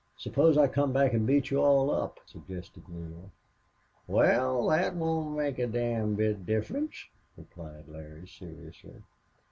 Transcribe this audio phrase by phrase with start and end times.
[0.17, 3.29] "Suppose I come back and beat you all up?" suggested Neale.
[4.07, 7.05] "Wal, thet won't make a dam' bit of difference,"
[7.37, 9.03] replied Larry, seriously.